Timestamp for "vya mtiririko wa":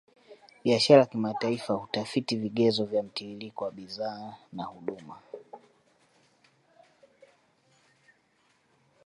2.85-3.71